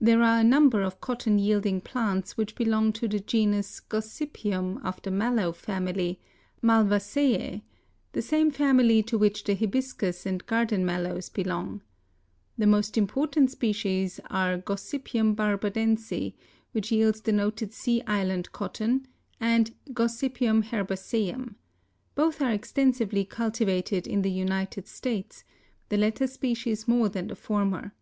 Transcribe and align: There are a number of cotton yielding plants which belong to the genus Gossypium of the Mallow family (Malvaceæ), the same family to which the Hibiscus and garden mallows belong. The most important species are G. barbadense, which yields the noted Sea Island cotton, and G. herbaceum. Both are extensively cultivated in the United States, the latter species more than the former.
There 0.00 0.20
are 0.24 0.40
a 0.40 0.42
number 0.42 0.82
of 0.82 1.00
cotton 1.00 1.38
yielding 1.38 1.80
plants 1.80 2.36
which 2.36 2.56
belong 2.56 2.92
to 2.94 3.06
the 3.06 3.20
genus 3.20 3.78
Gossypium 3.78 4.84
of 4.84 5.00
the 5.02 5.12
Mallow 5.12 5.52
family 5.52 6.18
(Malvaceæ), 6.60 7.62
the 8.14 8.20
same 8.20 8.50
family 8.50 9.00
to 9.04 9.16
which 9.16 9.44
the 9.44 9.54
Hibiscus 9.54 10.26
and 10.26 10.44
garden 10.44 10.84
mallows 10.84 11.28
belong. 11.28 11.82
The 12.56 12.66
most 12.66 12.98
important 12.98 13.52
species 13.52 14.18
are 14.28 14.56
G. 14.56 14.64
barbadense, 15.22 16.32
which 16.72 16.90
yields 16.90 17.20
the 17.20 17.30
noted 17.30 17.72
Sea 17.72 18.02
Island 18.08 18.50
cotton, 18.50 19.06
and 19.38 19.72
G. 19.96 20.28
herbaceum. 20.36 21.54
Both 22.16 22.42
are 22.42 22.50
extensively 22.50 23.24
cultivated 23.24 24.08
in 24.08 24.22
the 24.22 24.32
United 24.32 24.88
States, 24.88 25.44
the 25.90 25.96
latter 25.96 26.26
species 26.26 26.88
more 26.88 27.08
than 27.08 27.28
the 27.28 27.36
former. 27.36 27.92